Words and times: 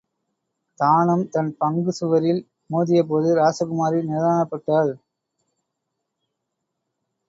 தானும் 0.79 1.25
தன் 1.29 1.51
பங்கு 1.57 1.91
சுவரில் 1.91 2.41
மோதியபோது 2.69 3.29
ராசகுமாரி 3.35 4.01
நிதானப்பட்டாள். 4.09 4.93